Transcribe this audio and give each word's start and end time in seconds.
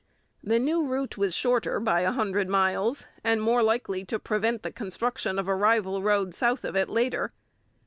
The 0.43 0.57
new 0.57 0.87
route 0.87 1.15
was 1.15 1.35
shorter 1.35 1.79
by 1.79 1.99
a 2.01 2.11
hundred 2.11 2.49
miles, 2.49 3.05
and 3.23 3.39
more 3.39 3.61
likely 3.61 4.03
to 4.05 4.17
prevent 4.17 4.63
the 4.63 4.71
construction 4.71 5.37
of 5.37 5.47
a 5.47 5.53
rival 5.53 6.01
road 6.01 6.33
south 6.33 6.63
of 6.65 6.75
it 6.75 6.89
later. 6.89 7.33